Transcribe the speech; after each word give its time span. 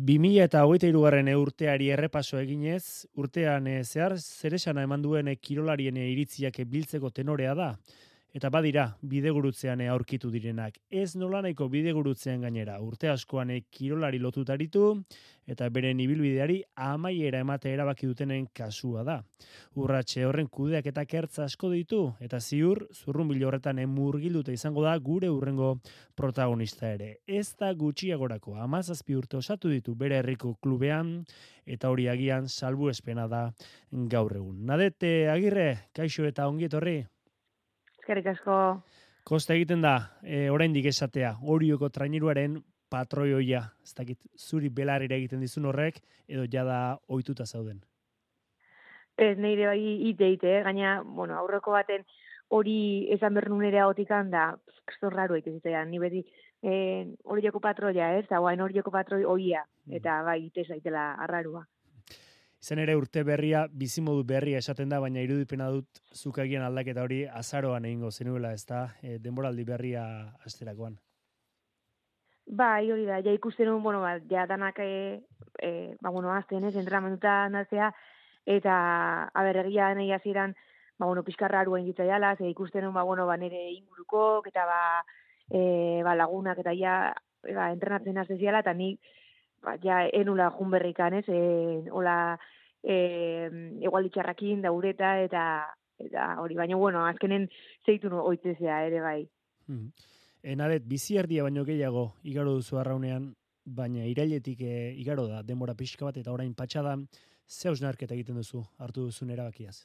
2000 0.00 0.44
eta 0.46 0.62
hogeita 0.64 0.88
irugarren 0.88 1.28
urteari 1.36 1.90
errepaso 1.92 2.38
eginez, 2.40 3.04
urtean 3.20 3.66
e, 3.68 3.82
zehar 3.84 4.14
zeresana 4.16 4.86
eman 4.86 5.02
duen 5.04 5.28
kirolarien 5.36 5.98
iritziak 6.00 6.56
biltzeko 6.70 7.10
tenorea 7.12 7.52
da 7.58 7.66
eta 8.34 8.50
badira 8.50 8.86
bidegurutzean 9.02 9.80
aurkitu 9.90 10.30
direnak. 10.30 10.78
Ez 10.90 11.16
nolanaiko 11.16 11.68
bidegurutzean 11.68 12.46
gainera, 12.46 12.78
urte 12.80 13.10
askoan 13.10 13.50
kirolari 13.70 14.18
lotutaritu 14.18 15.02
eta 15.50 15.66
beren 15.72 15.98
ibilbideari 15.98 16.60
amaiera 16.78 17.40
emate 17.42 17.72
erabaki 17.74 18.06
dutenen 18.06 18.46
kasua 18.54 19.02
da. 19.06 19.16
Urratxe 19.74 20.24
horren 20.26 20.46
kudeak 20.46 20.86
eta 20.86 21.04
kertza 21.10 21.44
asko 21.48 21.72
ditu 21.74 22.00
eta 22.20 22.40
ziur 22.40 22.84
zurrun 22.94 23.32
horretan 23.42 23.78
emurgiluta 23.78 24.52
izango 24.52 24.84
da 24.84 24.96
gure 24.98 25.28
urrengo 25.28 25.78
protagonista 26.14 26.92
ere. 26.92 27.16
Ez 27.26 27.56
da 27.58 27.72
gutxiagorako 27.74 28.56
amazazpi 28.62 29.16
urte 29.16 29.36
osatu 29.36 29.68
ditu 29.68 29.94
bere 29.94 30.18
herriko 30.18 30.54
klubean 30.62 31.24
eta 31.66 31.90
hori 31.90 32.08
agian 32.08 32.48
salbu 32.48 32.90
espena 32.90 33.26
da 33.28 33.50
gaur 33.90 34.36
egun. 34.36 34.66
Nadete 34.66 35.28
agirre, 35.30 35.88
kaixo 35.94 36.26
eta 36.26 36.46
ongietorri? 36.46 37.00
Eskerrik 38.00 38.26
asko. 38.32 38.56
Kosta 39.28 39.54
egiten 39.54 39.84
da, 39.84 39.94
e, 40.24 40.48
oraindik 40.50 40.88
esatea, 40.90 41.36
horioko 41.42 41.90
traineruaren 41.92 42.58
patroioia, 42.90 43.62
ez 43.84 43.94
dakit, 43.94 44.18
zuri 44.36 44.70
belarira 44.74 45.16
egiten 45.16 45.40
dizun 45.44 45.68
horrek, 45.70 46.00
edo 46.28 46.46
jada 46.50 46.98
ohituta 47.08 47.46
zauden? 47.46 47.78
Ez, 49.20 49.36
nire 49.38 49.68
bai 49.68 49.80
ite 50.10 50.30
ite, 50.32 50.56
eh? 50.58 50.62
gaina, 50.64 51.00
bueno, 51.04 51.36
aurreko 51.38 51.76
baten 51.76 52.06
hori 52.50 53.06
esan 53.14 53.36
behar 53.36 53.50
nunera 53.52 53.86
otikan 53.86 54.30
da, 54.32 54.54
kriston 54.88 55.12
raro 55.14 55.36
egiten 55.36 55.60
zitzaidan, 55.60 55.90
ni 55.92 56.00
beti 56.02 56.24
eh, 56.62 57.06
hori 57.24 57.44
joko 57.44 57.60
patroia, 57.62 58.14
ez, 58.18 58.24
da, 58.30 58.40
guain 58.42 58.64
hori 58.64 58.80
joko 58.80 58.90
patroi 58.94 59.22
oia, 59.24 59.62
mm. 59.86 60.00
eta 60.00 60.22
bai, 60.26 60.40
ite 60.48 60.64
zaitela 60.66 61.12
arrarua. 61.26 61.62
Izan 62.60 62.82
ere 62.82 62.92
urte 62.98 63.22
berria, 63.24 63.62
bizimodu 63.72 64.24
berria 64.28 64.58
esaten 64.60 64.90
da, 64.92 64.98
baina 65.00 65.22
irudipena 65.24 65.70
dut 65.72 66.00
zukagian 66.12 66.64
aldaketa 66.66 67.06
hori 67.06 67.22
azaroan 67.24 67.86
egingo 67.88 68.10
zenuela, 68.10 68.50
ez 68.52 68.66
da, 68.68 68.82
e, 69.00 69.16
denboraldi 69.18 69.64
berria 69.64 70.02
asterakoan. 70.44 70.98
Bai, 72.60 72.90
hori 72.92 73.06
da, 73.08 73.20
ja 73.24 73.32
ikusten 73.32 73.70
un, 73.72 73.80
bueno, 73.82 74.02
ba, 74.04 74.18
ja 74.28 74.44
danak, 74.50 74.80
e, 74.84 75.22
e, 75.56 75.70
ba, 76.02 76.10
bueno, 76.10 76.34
azten 76.34 76.66
ez, 76.68 76.74
entramentuta 76.76 77.48
nazea, 77.48 77.88
eta, 78.44 78.74
aber, 79.32 79.62
egia 79.62 79.88
nahi 79.96 80.12
aziran, 80.12 80.52
ba, 80.98 81.06
bueno, 81.06 81.24
pixkarra 81.24 81.62
aruen 81.64 81.88
jala, 81.96 82.34
ze 82.36 82.50
ikusten 82.50 82.84
un, 82.84 82.92
ba, 82.92 83.06
bueno, 83.08 83.24
ba, 83.26 83.38
nere 83.38 83.70
inguruko, 83.70 84.42
eta, 84.44 84.66
ba, 84.66 84.82
e, 85.48 86.02
ba, 86.04 86.14
lagunak, 86.14 86.58
eta 86.58 86.76
ja, 86.76 87.14
ba, 87.54 87.72
entrenatzen 87.72 88.18
azeziala, 88.18 88.60
eta 88.60 88.74
nik, 88.74 89.00
ba, 89.62 89.76
ja, 89.82 90.04
enula 90.12 90.50
junberrikan, 90.56 91.14
ez, 91.20 91.26
e, 91.28 91.90
hola, 91.90 92.38
e, 92.82 92.96
egualditxarrakin 93.86 94.62
daureta, 94.64 95.16
eta, 95.24 95.42
eta 96.00 96.30
hori, 96.42 96.56
baina, 96.56 96.76
bueno, 96.76 97.04
azkenen 97.06 97.48
zeitu 97.86 98.10
no, 98.12 98.24
oitzezea, 98.30 98.84
ere 98.88 99.02
bai. 99.04 99.20
Hmm. 99.68 99.90
Enaret, 100.42 100.86
bizi 100.88 101.18
erdia 101.20 101.44
baino 101.44 101.66
gehiago, 101.68 102.14
igaro 102.24 102.56
duzu 102.56 102.80
arraunean, 102.80 103.34
baina 103.64 104.06
irailetik 104.08 104.62
e, 104.64 104.74
igaro 104.98 105.26
da, 105.28 105.42
denbora 105.46 105.76
pixka 105.76 106.08
bat, 106.08 106.16
eta 106.16 106.32
orain 106.32 106.54
patxada, 106.56 106.96
ze 107.46 107.68
hausnarketa 107.68 108.14
egiten 108.16 108.38
duzu, 108.40 108.64
hartu 108.78 109.08
duzun 109.10 109.30
erabakiaz? 109.30 109.82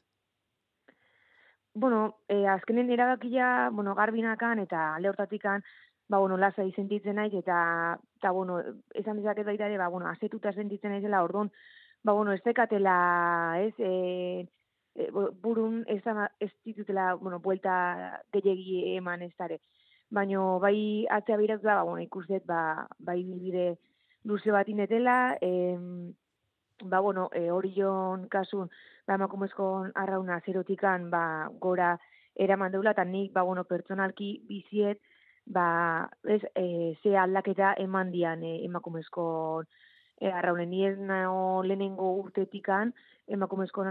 Bueno, 1.76 2.22
e, 2.30 2.45
azkenen 2.48 2.89
erabakia, 2.89 3.70
bueno, 3.73 3.95
garbinakan 3.95 4.62
eta 4.64 4.94
lehortatikan, 5.04 5.64
ba, 6.08 6.20
bueno, 6.20 6.38
lasa 6.38 6.64
izentitzen 6.64 7.20
naiz, 7.20 7.34
eta, 7.36 7.98
eta, 8.17 8.31
bueno, 8.31 8.59
esan 8.94 9.17
bizak 9.17 9.39
ez 9.39 9.45
baita 9.45 9.67
ere, 9.67 9.77
ba, 9.77 9.88
bueno, 9.88 10.08
azetuta 10.09 10.53
sentitzen 10.53 10.91
naizela, 10.91 11.23
orduan, 11.23 11.52
ba, 12.03 12.13
bueno, 12.13 12.33
ez 12.33 12.41
dekatela, 12.44 13.58
ez, 13.61 13.73
e, 13.80 14.47
e, 14.95 15.09
burun, 15.41 15.83
ez, 15.88 16.02
ez 16.39 16.52
ditutela, 16.63 17.13
bueno, 17.16 17.39
buelta 17.39 18.23
gehiagi 18.33 18.95
eman 18.95 19.21
ez 19.21 19.33
dara. 19.37 19.58
Baina, 20.09 20.42
bai, 20.61 21.05
atzea 21.11 21.37
biratu 21.37 21.67
da, 21.67 21.75
ba, 21.81 21.83
bueno, 21.83 22.02
ikuset, 22.04 22.45
ba, 22.45 22.87
bai, 22.99 23.21
bide 23.23 23.75
luze 24.23 24.52
bat 24.52 24.70
inetela, 24.70 25.37
e, 25.42 25.75
ba, 26.83 26.99
bueno, 26.99 27.30
e, 27.33 27.49
hori 27.52 27.73
joan 27.75 28.27
kasun, 28.30 28.70
ba, 29.08 29.15
emakumezko 29.20 29.87
arrauna 29.95 30.39
zerotikan, 30.45 31.09
ba, 31.09 31.49
gora 31.59 31.95
eraman 32.36 32.71
deula, 32.71 32.95
eta 32.95 33.05
nik, 33.05 33.33
ba, 33.33 33.43
bueno, 33.43 33.64
pertsonalki 33.64 34.39
biziet, 34.48 35.02
ba, 35.45 36.10
ez, 36.23 36.42
e, 36.56 36.95
ze 37.04 37.16
aldaketa 37.17 37.76
eman 37.82 38.11
dian 38.11 38.44
e, 38.44 38.58
emakumezko 38.66 39.64
e, 40.20 40.32
arraunen. 40.32 40.70
Ni 40.70 40.86
ez 40.88 40.98
nao 41.00 41.64
lehenengo 41.64 42.11
urtetikan 42.23 42.94
emakumezko 43.28 43.86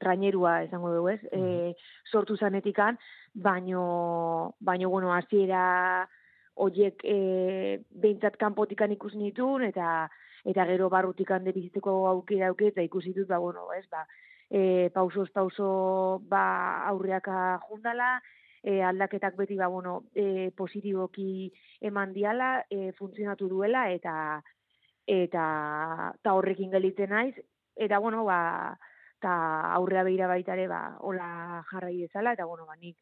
trainerua 0.00 0.62
esango 0.64 0.92
dugu 0.94 1.10
ez, 1.12 1.20
e, 1.32 1.74
sortu 2.10 2.36
zanetikan, 2.36 2.98
baino, 3.34 4.54
baino, 4.60 4.88
bueno, 4.90 5.12
aziera 5.12 6.08
oiek 6.56 7.02
e, 7.04 7.16
behintzat 7.90 8.38
kanpotikan 8.40 8.94
ikusi 8.94 9.20
nitun, 9.20 9.66
eta 9.68 10.08
eta 10.46 10.64
gero 10.68 10.88
barrutikan 10.88 11.44
de 11.44 11.52
biziteko 11.52 12.06
aukera 12.08 12.48
aukera, 12.52 12.70
eta 12.70 12.86
ikusi 12.86 13.12
dut, 13.12 13.26
ba, 13.28 13.38
bueno, 13.42 13.66
ez, 13.74 13.84
ba, 13.90 14.06
e, 14.48 14.88
pausoz 14.94 15.28
pauso, 15.34 16.22
ba, 16.30 16.86
aurreaka 16.88 17.58
jundala, 17.68 18.20
e, 18.66 18.82
aldaketak 18.82 19.36
beti 19.38 19.56
ba 19.56 19.68
bueno, 19.70 20.10
e, 20.14 20.50
positiboki 20.50 21.52
eman 21.86 22.12
diala, 22.12 22.66
e, 22.68 22.90
funtzionatu 22.98 23.48
duela 23.48 23.86
eta 23.94 24.42
eta 25.06 25.44
ta 26.18 26.32
horrekin 26.34 26.72
gelditzen 26.74 27.12
naiz 27.14 27.36
eta 27.76 28.00
bueno, 28.02 28.24
ba 28.26 28.74
ta 29.22 29.36
aurrea 29.78 30.02
beira 30.02 30.26
baita 30.26 30.56
ere 30.58 30.66
ba 30.66 30.96
hola 30.98 31.62
jarrai 31.70 31.96
dezala 32.00 32.34
eta 32.34 32.44
bueno, 32.44 32.66
ba 32.66 32.74
nik 32.74 32.98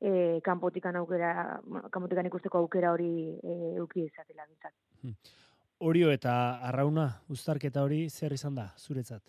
e, 0.00 0.40
kanpotikan 0.42 0.96
aukera, 0.96 1.60
kanpotikan 1.90 2.26
ikusteko 2.26 2.58
aukera 2.58 2.90
hori 2.92 3.12
e, 3.38 3.56
eduki 3.76 4.08
dezatela 4.08 4.44
bintzat. 4.50 4.74
Hmm. 5.02 5.14
Orio 5.86 6.10
eta 6.10 6.58
arrauna 6.66 7.06
uztarketa 7.30 7.84
hori 7.84 8.08
zer 8.10 8.32
izan 8.32 8.54
da 8.58 8.72
zuretzat? 8.76 9.22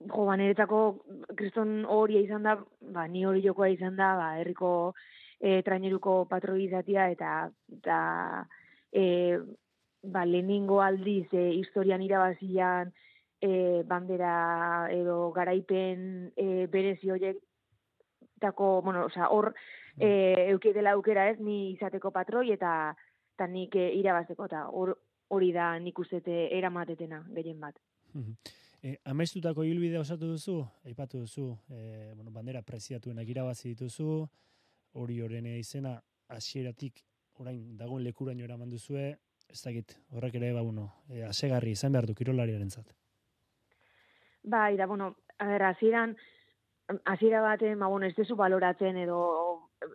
Jo, 0.00 0.24
ba, 0.24 0.36
niretzako 0.36 0.80
kriston 1.36 1.84
hori 1.88 2.22
izan 2.22 2.46
da, 2.46 2.56
ba, 2.94 3.06
ni 3.06 3.24
hori 3.26 3.42
jokoa 3.44 3.68
izan 3.72 3.96
da, 3.96 4.14
ba, 4.18 4.28
herriko 4.40 4.70
e, 5.40 5.62
traineruko 5.66 6.24
patroizatia 6.30 7.08
eta, 7.14 7.32
eta 7.78 7.98
e, 8.92 9.04
ba, 10.02 10.24
lehenengo 10.24 10.80
aldiz 10.82 11.26
e, 11.32 11.50
historian 11.58 12.02
irabazian 12.02 12.92
e, 13.40 13.82
bandera 13.86 14.88
edo 14.94 15.30
garaipen 15.32 16.32
e, 16.36 16.66
berezi 16.70 17.10
horiek 17.10 17.42
tako, 18.40 18.80
bueno, 18.82 19.06
oza, 19.06 19.28
hor 19.34 19.52
e, 19.98 20.48
eukidela 20.52 20.94
aukera 20.94 21.28
ez, 21.30 21.38
ni 21.40 21.72
izateko 21.72 22.14
patroi 22.14 22.52
eta 22.54 22.94
eta 23.34 23.46
nik 23.50 23.74
e, 23.78 23.90
irabazeko 23.98 24.46
eta 24.46 24.64
hori 24.74 25.52
da 25.54 25.72
nik 25.78 25.98
ustete 25.98 26.48
eramatetena 26.58 27.22
gehien 27.34 27.60
bat. 27.60 27.78
E, 28.78 28.94
amestutako 29.10 29.64
hilbide 29.66 29.98
osatu 29.98 30.28
duzu, 30.30 30.60
aipatu 30.86 31.24
duzu, 31.24 31.48
e, 31.68 32.12
bueno, 32.14 32.30
bandera 32.30 32.62
preziatuenak 32.62 33.26
irabazi 33.28 33.72
dituzu, 33.72 34.22
hori 35.02 35.18
horren 35.20 35.48
izena, 35.50 35.96
hasieratik 36.30 37.02
orain 37.42 37.76
dagoen 37.76 38.04
lekuraino 38.04 38.46
eraman 38.46 38.70
duzue, 38.70 39.08
ez 39.48 39.60
dakit, 39.64 39.96
horrek 40.14 40.36
ere, 40.38 40.52
ba, 40.54 40.62
bueno, 40.62 40.86
e, 41.10 41.24
asegarri 41.26 41.74
izan 41.74 41.96
behar 41.96 42.06
du 42.06 42.14
kirolariaren 42.14 42.70
zat. 42.70 42.94
Ba, 44.44 44.68
ira, 44.70 44.86
bueno, 44.86 45.16
a 45.38 45.48
ber, 45.50 45.64
hasieran, 45.72 46.14
hasiera 47.04 47.40
baten, 47.42 47.78
ba, 47.80 47.90
bueno, 47.90 48.06
ez 48.06 48.14
dezu 48.14 48.36
baloratzen 48.36 48.96
edo 49.02 49.20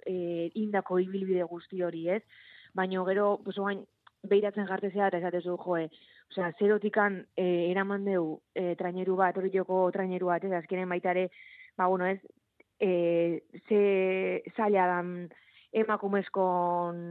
e, 0.05 0.51
indako 0.59 0.99
ibilbide 0.99 1.47
guzti 1.47 1.81
hori, 1.81 2.09
ez? 2.17 2.23
Baina 2.73 3.05
gero, 3.07 3.37
pues, 3.45 3.57
oain, 3.59 3.85
behiratzen 4.29 4.67
jartezea 4.67 5.09
eta 5.09 5.19
esatezu, 5.19 5.57
joe, 5.59 5.87
osea, 6.31 6.51
zerotikan 6.59 7.19
e, 7.35 7.45
eraman 7.71 8.05
deu 8.07 8.39
e, 8.55 8.73
traineru 8.79 9.17
bat, 9.19 9.37
hori 9.37 9.51
joko 9.53 9.85
traineru 9.95 10.31
bat, 10.31 10.45
ez, 10.47 10.53
azkenen 10.59 10.89
baitare, 10.89 11.27
ba, 11.77 11.87
bueno, 11.91 12.07
ez, 12.07 12.19
e, 12.79 13.43
ze 13.67 13.81
zaila 14.55 14.87
dan 14.87 15.13
emakumezkon 15.73 17.03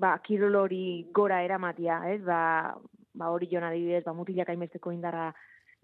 ba, 0.00 0.16
kirolori 0.24 1.06
gora 1.14 1.42
eramatia, 1.44 2.00
ez, 2.14 2.20
ba, 2.24 2.74
ba 3.14 3.30
hori 3.30 3.50
jona 3.50 3.70
adibidez, 3.70 4.04
ba, 4.06 4.16
mutilak 4.16 4.50
aimesteko 4.50 4.94
indarra 4.94 5.30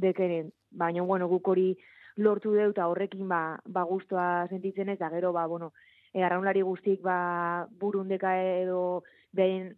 dekeren, 0.00 0.50
baina, 0.70 1.04
bueno, 1.04 1.28
guk 1.28 1.52
hori 1.52 1.74
lortu 2.16 2.54
deu, 2.56 2.70
eta 2.72 2.88
horrekin, 2.88 3.28
ba, 3.28 3.60
ba 3.66 3.84
guztua 3.84 4.46
sentitzen 4.48 4.88
ez, 4.88 4.98
da 4.98 5.12
gero, 5.12 5.32
ba, 5.36 5.46
bueno, 5.46 5.72
e, 6.14 6.24
guztik, 6.62 7.02
ba, 7.02 7.68
burundeka 7.78 8.34
edo, 8.40 9.04
behin, 9.32 9.76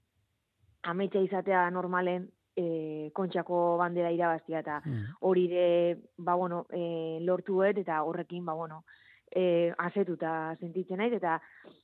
ametsa 0.83 1.23
izatea 1.23 1.69
normalen 1.71 2.29
e, 2.57 3.11
kontxako 3.15 3.79
bandera 3.81 4.11
irabaztia 4.13 4.61
eta 4.61 4.81
mm. 4.85 5.05
hori 5.21 5.47
de, 5.49 5.67
ba, 6.19 6.35
bueno, 6.35 6.67
e, 6.71 7.19
lortu 7.23 7.63
eta 7.63 8.03
horrekin, 8.03 8.45
ba, 8.45 8.55
bueno, 8.55 8.85
e, 9.31 9.73
azetuta 9.79 10.57
sentitzen 10.61 10.99
naiz 10.99 11.13
eta 11.17 11.41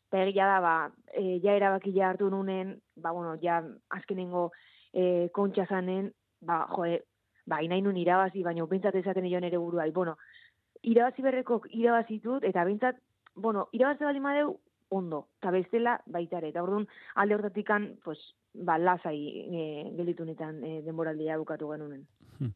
eta 0.08 0.24
egia 0.24 0.46
da, 0.46 0.60
ba, 0.60 0.74
e, 1.12 1.38
ja 1.44 1.54
erabaki 1.56 1.92
ja 1.96 2.08
hartu 2.10 2.30
nunen, 2.30 2.78
ba, 2.96 3.12
bueno, 3.12 3.36
ja 3.42 3.62
azkenengo 3.90 4.50
e, 4.92 5.28
kontxa 5.32 5.66
zanen, 5.68 6.12
ba, 6.40 6.66
joe, 6.74 7.02
ba, 7.46 7.62
inain 7.64 7.84
nun 7.84 7.96
irabazi, 7.96 8.42
baina 8.42 8.66
bintzat 8.66 8.94
ezaten 8.94 9.24
nion 9.24 9.44
ere 9.44 9.58
burua. 9.58 9.86
bueno, 9.92 10.16
irabazi 10.82 11.22
berreko 11.22 11.62
irabazitut, 11.70 12.44
eta 12.44 12.64
bintzat, 12.64 12.96
bueno, 13.34 13.68
irabazi 13.72 14.04
bali 14.04 14.20
madeu, 14.20 14.58
ondo, 14.88 15.28
eta 15.40 15.52
bestela 15.52 15.98
baitare. 16.06 16.50
Eta 16.52 16.62
orduan, 16.62 16.86
alde 17.16 17.36
hortatikan, 17.36 17.90
pues, 18.04 18.18
ba, 18.54 18.78
lasai 18.78 19.18
e, 19.44 19.64
gelitu 19.96 20.24
netan 20.24 20.62
e, 20.64 20.78
denboraldia 20.86 21.38
bukatu 21.38 21.70
genunen. 21.72 22.06
Hmm. 22.38 22.52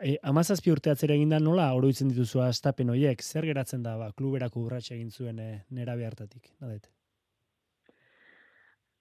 E, 0.00 0.16
amazazpi 0.22 0.72
urte 0.72 0.92
atzera 0.92 1.16
eginda 1.16 1.40
nola 1.40 1.68
oroitzen 1.76 2.10
dituzu 2.12 2.42
astapen 2.44 2.90
hoiek, 2.92 3.22
zer 3.22 3.46
geratzen 3.48 3.82
da, 3.84 3.96
ba, 4.00 4.10
kluberako 4.16 4.64
urratxe 4.66 4.94
egin 4.96 5.10
zuen 5.10 5.40
e, 5.40 5.50
nera 5.76 5.96
behartatik, 5.96 6.52
nadet? 6.60 6.90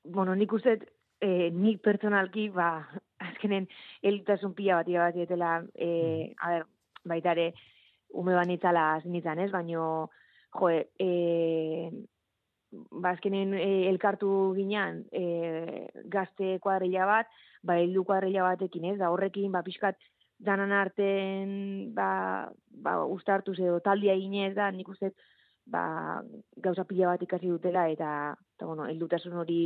Bueno, 0.04 0.36
nik 0.36 0.54
uste, 0.56 0.80
e, 1.22 1.50
nik 1.56 1.82
pertsonalki, 1.86 2.50
ba, 2.56 2.72
azkenen, 3.30 3.68
elitasun 4.04 4.56
pila 4.58 4.80
bat 4.80 4.92
bat 4.96 5.16
dietela, 5.16 5.58
e, 5.76 5.90
hmm. 5.90 6.38
a 6.44 6.54
ber, 6.56 6.70
baitare, 7.10 7.52
ume 8.20 8.34
banitzala 8.36 8.86
zinitzen 9.04 9.40
ez, 9.40 9.52
baino, 9.52 9.84
joe, 10.56 10.88
e, 11.00 11.92
ba, 12.72 13.16
e, 13.24 13.90
elkartu 13.90 14.54
ginean 14.56 15.04
e, 15.12 15.88
gazte 16.06 16.60
kuadrilla 16.60 17.06
bat, 17.06 17.28
ba, 17.64 17.78
heldu 17.78 18.04
kuadrilla 18.04 18.44
batekin, 18.44 18.86
ez, 18.94 18.98
da 18.98 19.10
horrekin, 19.12 19.52
ba, 19.52 19.64
pixkat, 19.64 19.98
danan 20.40 20.72
arten, 20.72 21.94
ba, 21.94 22.50
ba, 22.72 23.04
ustartu 23.06 23.54
edo 23.58 23.80
taldia 23.84 24.16
ginez 24.16 24.54
da, 24.56 24.72
nik 24.72 24.88
uste, 24.88 25.12
ba, 25.68 26.22
gauza 26.58 26.86
pila 26.88 27.14
bat 27.14 27.24
ikasi 27.24 27.52
dutela, 27.52 27.88
eta, 27.92 28.36
eta 28.56 28.66
bueno, 28.66 28.88
eldutasun 28.88 29.36
hori 29.42 29.66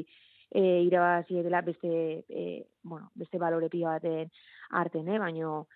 e, 0.49 0.81
irabazi 0.87 1.43
dela 1.43 1.61
beste, 1.61 2.25
e, 2.27 2.65
bueno, 2.81 3.11
beste 3.15 3.37
balore 3.37 3.69
pila 3.69 3.97
baten 3.97 4.31
arten, 4.71 5.07
eh? 5.07 5.19
baino, 5.19 5.67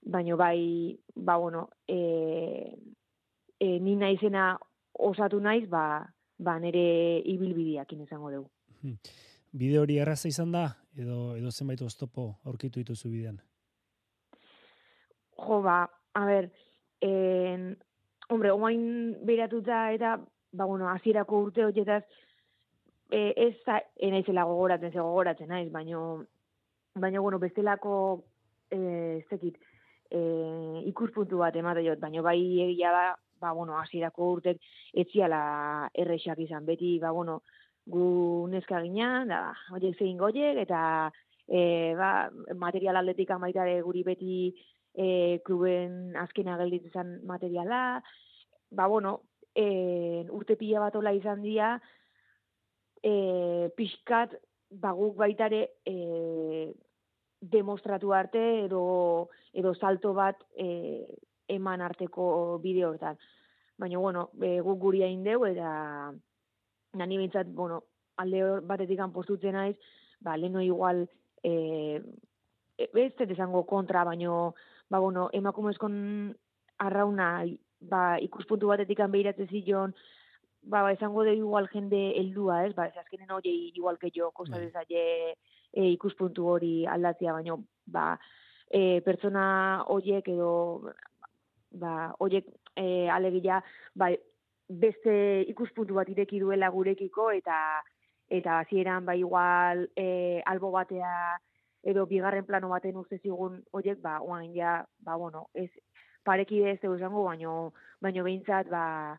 baino 0.00 0.36
bai, 0.36 0.98
ba, 1.14 1.36
bueno, 1.36 1.68
e, 1.88 2.76
e, 3.58 3.78
ni 3.80 3.96
naizena 3.96 4.54
osatu 4.92 5.40
naiz, 5.40 5.68
ba, 5.68 6.13
ba 6.38 6.58
nere 6.58 7.20
ibilbideakin 7.30 8.02
izango 8.02 8.30
dugu. 8.30 8.50
Hmm. 8.82 8.98
Bide 9.52 9.78
hori 9.78 9.98
erraza 10.02 10.28
izan 10.28 10.52
da 10.52 10.66
edo 10.98 11.36
edo 11.36 11.50
zenbait 11.50 11.82
oztopo 11.82 12.34
aurkitu 12.44 12.80
dituzu 12.80 13.10
bidean. 13.10 13.40
Jo 15.38 15.60
ba, 15.62 15.84
a 16.14 16.24
ber, 16.26 16.50
en 17.00 17.76
hombre, 18.28 18.52
oain 18.52 19.16
beratuta 19.26 19.90
eta 19.92 20.16
ba 20.52 20.64
bueno, 20.64 20.88
hasierako 20.88 21.40
urte 21.48 21.64
hoietaz 21.64 22.02
e, 23.10 23.32
ez 23.36 23.56
da 23.66 23.80
enaizela 23.96 24.44
gogoratzen, 24.44 24.92
ze 24.92 25.00
gogoratzen 25.00 25.48
naiz, 25.48 25.70
baino 25.72 26.24
baino 26.94 27.22
bueno, 27.22 27.38
bestelako 27.38 28.24
eh 28.70 29.18
ez 29.18 29.26
dakit, 29.30 29.58
eh 30.10 30.82
ikuspuntu 30.86 31.38
bat 31.38 31.56
emate 31.56 31.84
jot, 31.86 32.00
baino 32.00 32.22
bai 32.22 32.38
egia 32.68 32.92
da 32.92 33.04
ba, 33.44 33.52
bueno, 33.52 33.76
hasierako 33.78 34.30
urtek 34.38 34.62
etziala 35.04 35.90
errexak 36.04 36.40
izan, 36.44 36.64
beti, 36.66 36.96
ba, 37.02 37.12
bueno, 37.12 37.42
gu 37.86 38.06
neska 38.52 38.80
ginean, 38.84 39.28
da, 39.28 39.52
oiek 39.76 39.98
zein 40.00 40.16
goiek, 40.20 40.58
eta 40.64 40.80
e, 41.46 41.92
ba, 41.98 42.30
material 42.60 43.00
atletik 43.00 43.34
amaitare 43.34 43.76
guri 43.84 44.04
beti 44.06 44.38
e, 44.94 45.08
kluben 45.44 46.16
azkena 46.20 46.56
gelditzen 46.62 46.94
zen 46.94 47.12
materiala, 47.28 47.82
ba, 48.72 48.88
bueno, 48.88 49.18
e, 49.54 50.24
urte 50.32 50.56
pila 50.56 50.88
bat 50.88 50.96
izan 51.12 51.44
dira, 51.44 51.76
e, 53.04 53.68
pixkat, 53.76 54.34
ba, 54.80 54.96
guk 54.96 55.16
baitare, 55.20 55.68
e, 55.84 56.72
demostratu 57.50 58.12
arte 58.12 58.64
edo 58.64 59.28
edo 59.52 59.74
salto 59.74 60.14
bat 60.14 60.40
e, 60.56 61.04
eman 61.48 61.80
arteko 61.80 62.58
bideo 62.62 62.90
hortan. 62.90 63.18
Baina, 63.78 63.98
bueno, 63.98 64.28
e, 64.40 64.60
guk 64.60 64.78
guri 64.78 65.02
hain 65.02 65.24
deu, 65.24 65.44
eta 65.46 66.12
nani 66.94 67.18
bintzat, 67.18 67.48
bueno, 67.50 67.82
alde 68.16 68.60
batetik 68.62 69.00
postutzen 69.12 69.54
naiz, 69.54 69.76
ba, 70.20 70.36
leno 70.36 70.60
igual, 70.60 71.08
e, 71.42 72.00
e, 72.78 72.88
ez 72.94 73.12
esango 73.18 73.64
kontra, 73.66 74.04
baina, 74.04 74.52
ba, 74.88 74.98
bueno, 74.98 75.28
emakumezkon 75.32 76.36
arrauna, 76.78 77.44
ba, 77.80 78.18
ikuspuntu 78.20 78.68
batetik 78.68 79.00
behiratzen 79.10 79.48
zion, 79.48 79.94
ba, 80.62 80.82
ba, 80.82 80.92
esango 80.92 81.24
de 81.24 81.34
igual 81.34 81.68
jende 81.68 82.14
heldua, 82.18 82.64
ez, 82.66 82.74
ba, 82.74 82.86
ez 82.86 82.96
azkenen 82.96 83.30
hori 83.30 83.72
igual 83.74 83.98
que 83.98 84.10
jo, 84.14 84.30
kosta 84.30 84.56
bai. 84.56 84.66
dezaile 84.66 85.34
e, 85.72 85.90
ikuspuntu 85.90 86.46
hori 86.46 86.86
aldatzia, 86.86 87.32
baina, 87.32 87.56
ba, 87.86 88.18
e, 88.70 89.00
pertsona 89.04 89.84
horiek 89.88 90.28
edo 90.28 90.92
ba, 91.80 92.14
oiek 92.24 92.46
e, 92.76 93.08
alegia, 93.10 93.60
ba, 93.94 94.10
beste 94.68 95.44
ikuspuntu 95.50 95.98
bat 95.98 96.08
ireki 96.08 96.40
duela 96.40 96.70
gurekiko, 96.72 97.30
eta 97.30 97.82
eta 98.32 98.60
hasieran 98.62 99.04
ba 99.04 99.14
igual 99.14 99.90
e, 99.94 100.40
albo 100.46 100.70
batea 100.72 101.36
edo 101.84 102.06
bigarren 102.08 102.46
plano 102.46 102.70
baten 102.70 102.96
uste 102.96 103.18
zigun 103.18 103.60
oiek, 103.72 104.00
ba, 104.00 104.20
oain 104.24 104.54
ja, 104.56 104.78
ba, 105.04 105.16
bueno, 105.20 105.48
ez, 105.52 105.68
parekide 106.24 106.72
ez 106.72 106.80
dugu 106.80 107.24
baino, 107.26 107.74
baino 108.00 108.24
behintzat, 108.24 108.70
ba, 108.72 109.18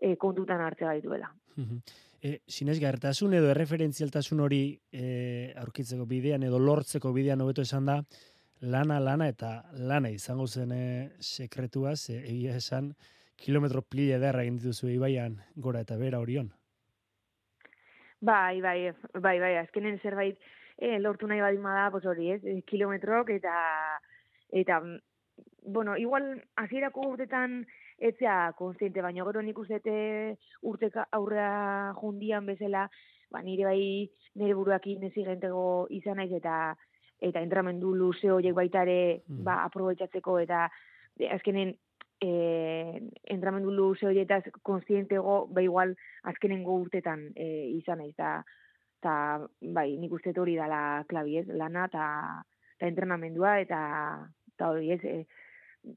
e, 0.00 0.14
kontutan 0.16 0.62
hartzea 0.62 0.92
gaituela. 0.94 1.32
E, 2.22 2.38
Zinez, 2.48 2.78
gertasun 2.78 3.34
edo 3.34 3.50
erreferentzialtasun 3.50 4.40
hori 4.40 4.62
e, 4.92 5.52
aurkitzeko 5.60 6.06
bidean 6.06 6.46
edo 6.46 6.58
lortzeko 6.58 7.12
bidean 7.12 7.42
hobeto 7.42 7.66
esan 7.66 7.90
da, 7.90 7.98
lana, 8.64 8.98
lana 9.00 9.28
eta 9.28 9.50
lana 9.76 10.10
izango 10.10 10.46
zen 10.46 10.72
e, 10.72 11.10
sekretua, 11.20 11.96
ze 11.96 12.18
egia 12.22 12.56
esan, 12.56 12.94
kilometro 13.36 13.82
plie 13.82 14.18
derra 14.18 14.42
egin 14.42 14.58
dituzu 14.58 14.88
ibaian 14.94 15.38
gora 15.56 15.82
eta 15.84 15.96
bera 16.00 16.20
orion. 16.20 16.50
Bai, 18.24 18.60
bai, 18.64 18.92
bai, 19.20 19.38
bai, 19.40 19.56
azkenen 19.60 19.98
zerbait 20.00 20.38
e, 20.78 20.98
lortu 20.98 21.28
nahi 21.28 21.42
badima 21.44 21.74
da, 21.76 21.90
pues 21.92 22.06
hori, 22.06 22.30
ez, 22.32 22.40
eh, 22.44 22.62
kilometrok 22.66 23.34
eta, 23.36 23.56
eta, 24.48 24.80
bueno, 25.66 25.96
igual, 26.00 26.30
azierako 26.56 27.08
urtetan 27.10 27.64
etzea 27.98 28.54
konstiente, 28.56 29.02
baina 29.04 29.26
gero 29.28 29.42
nik 29.42 29.58
uzete 29.58 30.38
urteka 30.62 31.08
aurrea 31.12 31.92
jundian 32.00 32.46
bezala, 32.46 32.88
ba, 33.30 33.42
nire 33.42 33.68
bai, 33.68 34.10
nire 34.40 34.56
buruak 34.56 34.86
inezigentego 34.88 35.86
izan 35.90 36.16
naiz 36.22 36.32
eta, 36.32 36.74
eta 37.20 37.40
entramendu 37.40 37.94
luze 37.94 38.30
horiek 38.30 38.54
baita 38.54 38.82
ere 38.82 39.22
mm. 39.26 39.42
ba, 39.46 39.62
aprobetsatzeko 39.64 40.38
eta 40.42 40.66
e, 41.18 41.28
azkenen 41.34 41.74
e, 42.20 43.00
entramendu 43.36 43.70
luze 43.70 44.06
horietaz 44.06 44.42
konstientego 44.62 45.46
ba 45.50 45.62
igual 45.62 45.94
azkenengo 46.22 46.76
urtetan 46.82 47.30
e, 47.36 47.48
izan 47.78 48.02
naiz 48.02 48.14
eta 48.14 48.44
ta, 49.04 49.14
bai, 49.60 49.90
nik 50.00 50.12
uste 50.16 50.32
hori 50.40 50.56
dala 50.56 51.04
klabi 51.08 51.38
ez, 51.42 51.46
lana 51.48 51.88
eta 51.90 52.06
entrenamendua 52.80 53.58
eta 53.60 53.80
eta 54.54 54.70
hori 54.70 54.94
ez, 54.94 55.02
e, 55.04 55.26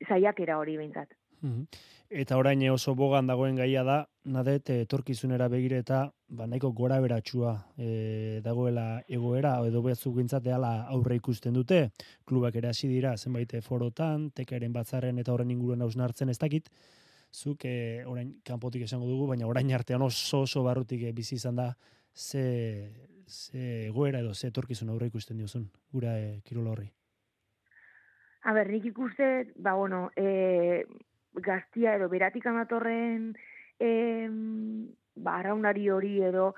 zaiakera 0.07 0.57
hori 0.59 0.75
behintzat. 0.77 1.13
Mm 1.41 1.63
Eta 2.09 2.37
orain 2.39 2.61
oso 2.71 2.93
bogan 2.95 3.27
dagoen 3.27 3.57
gaia 3.59 3.81
da, 3.83 3.97
nadet, 4.31 4.69
etorkizunera 4.71 5.49
begire 5.51 5.81
eta 5.83 6.05
ba, 6.29 6.45
nahiko 6.47 6.69
gora 6.71 7.01
beratxua 7.03 7.51
e, 7.75 8.39
dagoela 8.45 9.01
egoera, 9.11 9.57
edo 9.67 9.81
behatzuk 9.83 10.15
gintzate 10.15 10.53
ala 10.55 10.85
aurre 10.87 11.17
ikusten 11.19 11.51
dute, 11.53 11.89
klubak 12.23 12.55
ere 12.55 12.69
hasi 12.69 12.87
dira, 12.87 13.17
zenbait 13.17 13.51
forotan, 13.65 14.29
tekaren 14.31 14.71
batzaren 14.71 15.19
eta 15.19 15.33
horren 15.33 15.51
inguruen 15.51 15.83
hausnartzen 15.83 16.31
ez 16.31 16.37
dakit, 16.39 16.69
zuk 17.33 17.65
e, 17.67 18.05
orain 18.07 18.37
kanpotik 18.47 18.85
esango 18.87 19.09
dugu, 19.09 19.27
baina 19.27 19.47
orain 19.47 19.73
artean 19.75 20.01
oso 20.01 20.45
oso 20.45 20.63
barrutik 20.63 21.03
e, 21.03 21.11
bizi 21.11 21.35
izan 21.35 21.59
da, 21.59 21.73
ze, 22.15 22.45
ze 23.27 23.87
egoera 23.89 24.23
edo 24.23 24.33
ze 24.33 24.47
etorkizun 24.47 24.95
aurre 24.95 25.11
ikusten 25.11 25.43
diozun, 25.43 25.67
gura 25.91 26.15
e, 26.21 26.39
kirolo 26.47 26.71
horri. 26.71 26.87
A 28.47 28.55
ber, 28.55 28.71
nik 28.71 28.87
ikuste, 28.93 29.51
ba, 29.59 29.75
bueno, 29.75 30.05
e, 30.15 30.85
gaztia 31.43 31.95
edo 31.95 32.09
beratik 32.09 32.45
amatorren 32.45 33.31
e, 33.79 34.27
ba, 35.15 35.37
araunari 35.39 35.89
hori 35.89 36.21
edo 36.23 36.53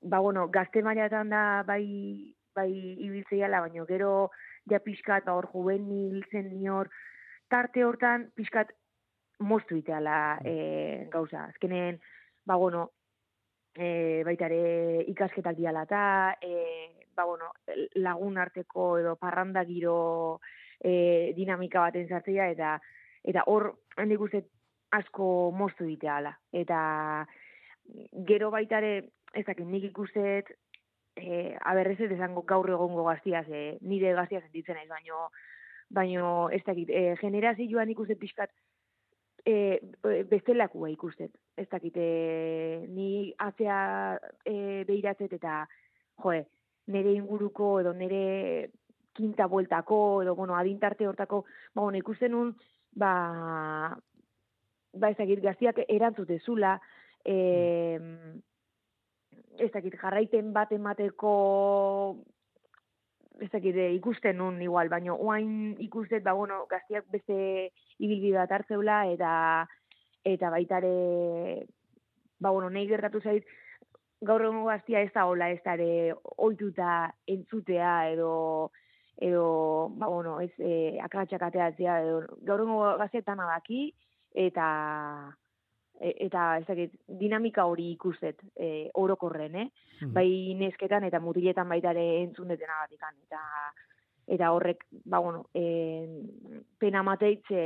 ba, 0.00 0.18
bueno, 0.18 0.48
gazte 0.48 0.82
mailatan 0.82 1.30
da 1.30 1.62
bai, 1.66 2.34
bai 2.56 2.70
ibiltzeiala, 3.06 3.60
baina 3.60 3.84
gero 3.88 4.30
ja 4.70 4.80
pixkat 4.80 5.28
hor 5.28 5.48
juvenil 5.52 6.22
senior 6.30 6.90
tarte 7.50 7.84
hortan 7.84 8.30
pixkat 8.36 8.72
moztu 9.40 9.76
iteala 9.76 10.38
e, 10.44 11.08
gauza. 11.12 11.46
Azkenen, 11.48 12.00
ba, 12.46 12.56
bueno, 12.56 12.90
e, 13.74 14.22
baitare 14.26 15.04
ikasketak 15.10 15.56
diala 15.58 15.84
eta 15.88 16.02
e, 16.40 17.06
ba, 17.16 17.24
bueno, 17.24 17.52
lagun 17.96 18.38
arteko 18.38 18.96
edo 19.00 19.16
parranda 19.16 19.64
giro 19.64 20.40
e, 20.80 21.32
dinamika 21.36 21.84
baten 21.86 22.08
zartzea 22.08 22.48
eta 22.54 22.78
eta 23.24 23.44
hor 23.46 23.74
handik 23.96 24.20
uste 24.20 24.44
asko 24.90 25.50
moztu 25.54 25.86
ditea 25.86 26.16
ala. 26.16 26.34
Eta 26.52 26.80
gero 28.26 28.50
baitare, 28.50 29.10
ez 29.34 29.44
dakit 29.46 29.66
nik 29.66 29.86
ikusteet, 29.90 30.50
e, 31.16 31.56
aberrez 31.72 32.00
ez 32.00 32.10
esango 32.12 32.42
gaur 32.48 32.70
egongo 32.70 33.04
gaztia, 33.04 33.44
ze 33.44 33.78
nire 33.80 34.14
gaztia 34.14 34.40
sentitzen 34.40 34.78
naiz, 34.78 34.88
baino, 34.88 35.28
baino 35.90 36.50
ez 36.50 36.62
dakit, 36.66 36.90
e, 36.90 37.16
generazioan 37.20 37.90
ikusten 37.90 38.18
pixkat, 38.18 38.50
e, 39.44 39.80
bestelakua 40.30 40.90
ikustet. 40.90 41.32
Ez 41.56 41.68
dakit, 41.70 41.96
e, 41.96 42.86
ni 42.88 43.32
atzea 43.38 44.18
e, 44.44 44.84
behiratzet 44.88 45.32
eta, 45.38 45.64
joe, 46.22 46.44
nire 46.90 47.14
inguruko 47.14 47.78
edo 47.80 47.92
nire 47.94 48.70
kinta 49.16 49.46
bueltako 49.50 50.22
edo, 50.22 50.34
bueno, 50.34 50.56
adintarte 50.56 51.08
hortako, 51.08 51.44
ba, 51.74 51.82
bueno, 51.82 51.98
ikusten 51.98 52.34
un, 52.34 52.54
ba, 52.92 53.96
ba 54.92 55.10
ez 55.10 55.16
dakit, 55.18 55.42
gaztiak 55.44 55.82
erantzute 55.88 56.40
zula, 56.40 56.78
e, 57.24 57.98
ez 59.60 59.70
dakit, 59.72 59.96
jarraiten 60.00 60.52
bat 60.52 60.72
emateko 60.72 61.34
ez 63.40 63.48
dakit, 63.50 63.76
eh, 63.76 63.92
ikusten 63.96 64.36
nun 64.36 64.60
igual, 64.62 64.90
baina 64.92 65.14
oain 65.14 65.74
ikustet, 65.80 66.22
ba, 66.22 66.34
bueno, 66.36 66.66
gaztiak 66.68 67.06
beste 67.12 67.70
ibilbide 67.98 68.36
bat 68.36 68.52
hartzeula, 68.52 69.06
eta 69.14 69.32
eta 70.28 70.50
baitare, 70.52 71.64
ba, 72.38 72.50
bueno, 72.50 72.68
nahi 72.68 72.86
gertatu 72.90 73.22
zait, 73.24 73.46
gaur 74.20 74.44
egun 74.44 74.66
gaztia 74.66 75.00
ez 75.00 75.12
da 75.14 75.24
hola, 75.24 75.48
ez 75.50 75.62
da 75.64 75.78
ere 75.78 76.12
oituta 76.36 77.14
entzutea, 77.26 78.10
edo, 78.12 78.32
edo, 79.20 79.90
ba, 80.00 80.08
bueno, 80.08 80.38
ez, 80.40 80.52
e, 80.58 80.98
akatxak 81.04 81.42
ateatzea, 81.50 82.00
edo, 82.06 82.22
gaur 82.48 82.64
egun 82.64 82.98
gaztia 82.98 83.20
eta 83.24 83.36
nabaki, 83.36 83.84
eta, 84.48 84.66
E, 86.00 86.14
eta 86.24 86.56
ez 86.56 86.64
dakit, 86.64 86.94
dinamika 87.20 87.66
hori 87.68 87.90
ikustet 87.92 88.38
e, 88.56 88.88
orokorren, 88.96 89.56
eh? 89.60 89.66
Hmm. 89.98 90.14
Bai 90.16 90.54
nesketan 90.56 91.04
eta 91.04 91.20
mutiletan 91.20 91.68
baita 91.68 91.92
ere 91.92 92.22
entzun 92.22 92.48
detena 92.48 92.78
batikan. 92.80 93.18
Eta, 93.28 93.40
eta 94.36 94.50
horrek, 94.56 94.86
ba, 95.04 95.20
bueno, 95.20 95.44
e, 95.52 96.06
pena 96.80 97.02
mateitze, 97.04 97.64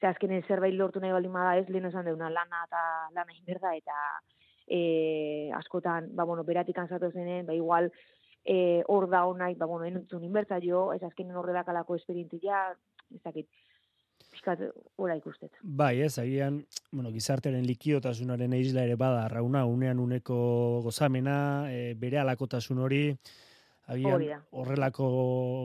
ze 0.00 0.08
azkenen 0.08 0.42
zerbait 0.48 0.74
lortu 0.74 1.00
nahi 1.00 1.12
baldin 1.12 1.32
bada 1.32 1.58
ez, 1.60 1.68
lehen 1.68 1.86
esan 1.86 2.08
deuna 2.08 2.30
lana 2.32 2.64
eta 2.66 2.82
lana 3.14 3.36
inberda, 3.36 3.74
eta 3.76 3.96
e, 4.66 5.50
askotan, 5.54 6.10
ba, 6.16 6.24
bueno, 6.24 6.42
beratik 6.48 6.78
anzatu 6.78 7.12
zenen, 7.12 7.46
ba, 7.46 7.54
igual, 7.54 7.92
e, 8.44 8.82
hor 8.88 9.08
da 9.10 9.24
honaik, 9.26 9.58
ba, 9.58 9.66
bueno, 9.66 9.86
entzun 9.86 10.24
inbertza 10.24 10.60
jo, 10.62 10.90
ez 10.94 11.02
azkenen 11.02 11.36
horrelakalako 11.36 11.96
esperientzia, 11.96 12.70
ez 13.14 13.20
dakit, 13.24 13.48
pixkat 14.30 14.62
ora 15.00 15.16
ikustet. 15.18 15.52
Bai, 15.62 16.00
ez, 16.04 16.16
agian, 16.22 16.60
bueno, 16.92 17.12
gizartearen 17.12 17.66
likiotasunaren 17.66 18.54
isla 18.58 18.84
ere 18.86 18.96
bada, 19.00 19.26
rauna, 19.28 19.64
unean 19.66 20.00
uneko 20.00 20.80
gozamena, 20.84 21.36
e, 21.72 21.94
bere 21.98 22.20
alakotasun 22.22 22.78
hori, 22.78 23.04
agian 23.90 24.26
horrelako, 24.50 25.06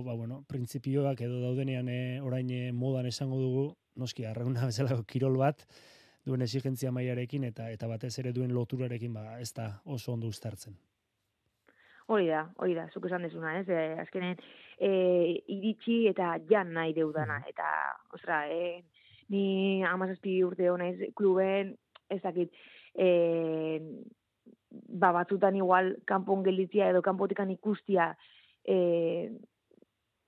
ba, 0.05 0.15
bueno, 0.15 0.44
printzipioak 0.50 1.22
edo 1.27 1.41
daudenean 1.44 1.89
e, 1.89 2.00
orain 2.22 2.50
e, 2.50 2.72
modan 2.74 3.05
esango 3.12 3.41
dugu, 3.41 3.67
noski, 3.96 4.25
arrauna 4.25 4.65
bezalako 4.72 5.05
kirol 5.08 5.38
bat, 5.41 5.67
duen 6.25 6.41
exigentzia 6.41 6.91
maiarekin 6.91 7.46
eta 7.51 7.70
eta 7.70 7.88
batez 7.88 8.15
ere 8.20 8.34
duen 8.34 8.53
loturarekin 8.53 9.13
ba 9.13 9.39
ez 9.39 9.51
da 9.53 9.70
oso 9.86 10.13
ondo 10.13 10.27
uztartzen. 10.27 10.74
Hori 12.07 12.27
da, 12.29 12.43
hori 12.62 12.75
da, 12.77 12.85
zuk 12.93 13.07
esan 13.07 13.24
dezuna, 13.25 13.55
ez? 13.59 13.65
E, 13.69 13.95
azkenen, 14.03 14.38
e, 14.77 14.89
iritsi 15.55 16.03
eta 16.12 16.35
jan 16.50 16.75
nahi 16.75 16.93
deudana. 16.93 17.39
Eta, 17.50 17.69
ostra, 18.13 18.43
e, 18.45 18.83
ni 19.33 19.81
amazazpi 19.89 20.38
urte 20.45 20.69
hona 20.69 20.91
ez 20.91 21.09
kluben, 21.17 21.74
ez 22.13 22.21
dakit, 22.21 22.53
e, 22.93 23.09
ba, 24.69 25.12
batzutan 25.17 25.57
igual 25.57 25.95
kanpon 26.05 26.45
gelitzia 26.45 26.91
edo 26.93 27.01
kanpotikan 27.01 27.50
ikustia 27.55 28.12
e, 28.62 28.77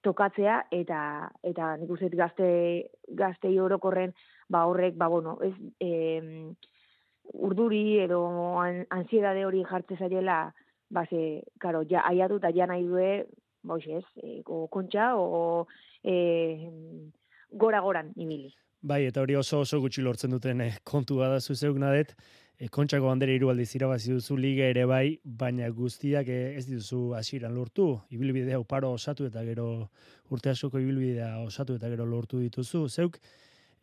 tokatzea, 0.01 0.63
eta, 0.73 1.01
eta 1.45 1.75
nik 1.77 1.93
uste 1.93 2.09
gazte, 2.17 2.49
gazte 3.21 3.53
orokorren, 3.61 4.15
ba, 4.49 4.65
horrek, 4.65 4.97
ba, 4.97 5.11
bueno, 5.13 5.37
ez, 5.45 5.53
e, 5.77 6.49
urduri 7.33 7.99
edo 7.99 8.23
ansiedade 8.57 9.45
hori 9.45 9.61
jartze 9.67 9.97
zailela, 9.99 10.47
ba, 10.89 11.05
ze, 11.09 11.43
karo, 11.59 11.83
ja, 11.89 12.03
aiatu 12.09 12.39
eta 12.41 12.53
ja 12.55 12.67
nahi 12.69 12.85
due, 12.87 13.25
ba, 13.63 13.77
ez, 13.77 14.05
e, 14.23 14.41
o, 14.45 14.67
kontxa, 14.71 15.13
o, 15.17 15.67
e, 16.03 16.69
gora-goran, 17.51 18.13
ibili. 18.15 18.53
Bai, 18.81 19.05
eta 19.09 19.23
hori 19.23 19.35
oso 19.35 19.63
oso 19.65 19.79
gutxi 19.81 20.03
lortzen 20.05 20.31
duten 20.31 20.61
eh, 20.61 20.73
kontu 20.85 21.17
bada 21.17 21.39
zuzeuk 21.41 21.79
nadet, 21.81 22.13
eh, 22.59 22.69
kontxako 22.69 23.09
bandera 23.09 23.33
hiru 23.33 23.49
aldiz 23.49 23.71
irabazi 23.75 24.13
duzu 24.13 24.37
liga 24.37 24.67
ere 24.69 24.85
bai, 24.85 25.17
baina 25.23 25.69
guztiak 25.73 26.29
eh, 26.29 26.53
ez 26.59 26.65
dituzu 26.67 27.15
hasieran 27.17 27.55
lortu, 27.57 27.87
ibilbidea 28.13 28.59
uparo 28.61 28.91
osatu 28.93 29.25
eta 29.27 29.43
gero 29.47 29.67
urte 30.29 30.53
askoko 30.53 30.79
ibilbidea 30.79 31.39
osatu 31.41 31.75
eta 31.81 31.89
gero 31.89 32.05
lortu 32.05 32.39
dituzu, 32.43 32.85
zeuk, 32.87 33.17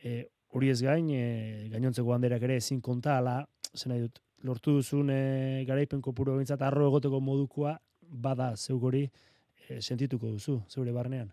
eh, 0.04 0.22
hori 0.54 0.70
ez 0.70 0.80
gain, 0.82 1.10
eh, 1.10 1.68
gainontzeko 1.72 2.14
banderak 2.14 2.46
ere 2.46 2.60
ezin 2.62 2.80
konta, 2.80 3.18
ala, 3.18 3.40
zen 3.74 3.90
nahi 3.90 4.06
dut, 4.06 4.20
lortu 4.44 4.76
duzun 4.76 5.10
e, 5.10 5.64
garaipen 5.68 6.02
kopuru 6.04 6.36
bintzat 6.36 6.62
arro 6.62 6.90
egoteko 6.90 7.20
modukoa 7.24 7.78
bada 8.26 8.52
zeugori 8.56 9.04
e, 9.06 9.80
sentituko 9.80 10.28
duzu, 10.28 10.60
zeure 10.68 10.92
barnean. 10.92 11.30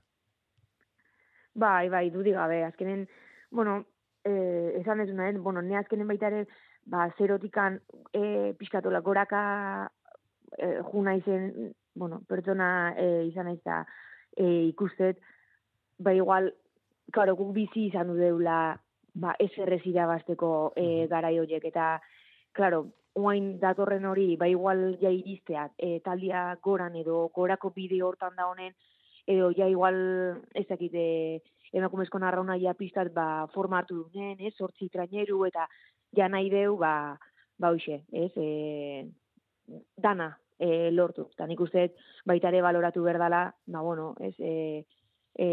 Bai, 1.54 1.90
bai, 1.92 2.10
dudik 2.10 2.38
gabe, 2.38 2.62
azkenen, 2.64 3.04
bueno, 3.52 3.82
e, 4.24 4.32
esan 4.80 5.02
ez 5.04 5.10
nahen, 5.12 5.42
bueno, 5.44 5.62
ne 5.62 5.76
azkenen 5.76 6.08
baita 6.08 6.30
ere, 6.32 6.46
ba, 6.88 7.10
zerotikan 7.18 7.82
e, 8.14 8.54
pixkatola 8.58 9.02
goraka 9.04 9.42
e, 10.56 10.78
juna 10.94 11.18
izen, 11.20 11.74
bueno, 11.94 12.22
pertsona 12.30 12.94
e, 12.96 13.10
izan 13.28 13.52
ez 13.52 13.60
da 13.68 13.82
e, 14.38 14.48
ikustet, 14.70 15.20
ba, 16.00 16.16
igual, 16.16 16.54
karo, 17.12 17.36
guk 17.36 17.52
bizi 17.60 17.90
izan 17.90 18.08
du 18.14 18.16
deula, 18.16 18.78
ba, 19.20 19.36
ez 19.36 19.52
errezira 19.60 20.08
bazteko 20.08 20.72
e, 20.80 20.88
garai 21.12 21.36
horiek, 21.44 21.68
eta, 21.68 21.98
klaro, 22.56 22.86
oain 23.14 23.60
datorren 23.60 24.06
hori, 24.06 24.36
ba 24.38 24.48
igual 24.48 24.98
ja 25.02 25.10
iristeak, 25.12 25.74
e, 25.78 26.00
taldia 26.00 26.56
goran 26.64 26.96
edo 26.96 27.28
gorako 27.36 27.72
bide 27.76 28.02
hortan 28.04 28.36
da 28.36 28.48
honen, 28.48 28.74
edo 29.28 29.52
ja 29.52 29.68
igual 29.68 29.98
ez 30.54 30.68
dakit 30.70 30.94
e, 30.96 31.42
emakumezko 31.74 32.20
narrauna 32.20 32.58
ja 32.60 32.74
pistat 32.74 33.12
ba, 33.14 33.48
forma 33.54 33.82
hartu 33.82 34.06
duen, 34.14 34.40
ez, 34.40 34.54
sortzi 34.56 34.90
traineru 34.90 35.46
eta 35.48 35.68
ja 36.16 36.30
nahi 36.30 36.50
deu, 36.52 36.78
ba, 36.78 37.18
ba 37.60 37.74
hoxe, 37.76 38.02
ez, 38.12 38.32
e, 38.36 39.08
dana 39.98 40.32
e, 40.60 40.90
lortu. 40.92 41.28
Eta 41.34 41.48
nik 41.48 41.60
uste 41.64 41.92
baitare 42.28 42.62
baloratu 42.62 43.04
berdala, 43.04 43.46
ba 43.68 43.82
bueno, 43.82 44.14
ez, 44.20 44.36
e, 44.40 44.86
e, 45.36 45.48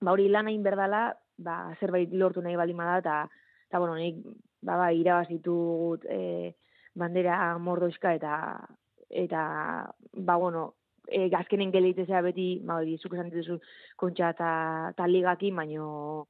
ba 0.00 0.12
hori 0.12 0.28
lan 0.32 0.48
hain 0.48 0.62
berdala, 0.64 1.10
ba 1.38 1.60
zerbait 1.80 2.12
lortu 2.12 2.42
nahi 2.42 2.56
balimada, 2.56 2.98
eta, 3.04 3.16
eta 3.68 3.80
bueno, 3.80 3.96
nik 4.00 4.24
ba, 4.62 4.76
ba, 4.76 4.92
irabazitu 4.92 5.98
e, 6.08 6.54
bandera 6.98 7.56
mordoizka 7.58 8.14
eta 8.18 8.34
eta 9.08 9.42
ba 10.12 10.36
bueno 10.36 10.74
e, 11.06 11.28
gazkenen 11.28 11.72
geleitezea 11.72 12.20
beti 12.22 12.48
ba 12.64 12.80
hori 12.80 12.98
zuk 12.98 13.14
esan 13.14 13.30
dituzu 13.30 13.58
kontxa 13.96 14.32
eta 14.34 14.50
ta 14.96 15.06
ligaki 15.06 15.50
baino 15.50 16.28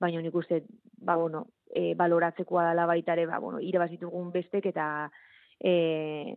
baino 0.00 0.20
nik 0.20 0.34
uste 0.34 0.62
ba 0.98 1.16
bueno 1.16 1.46
e, 1.74 1.94
baloratzekoa 1.94 2.70
dela 2.70 2.86
baita 2.86 3.12
ere 3.12 3.26
ba 3.26 3.38
bueno 3.38 3.60
irabazitugun 3.60 4.30
bestek 4.30 4.66
eta 4.66 5.10
e, 5.58 6.36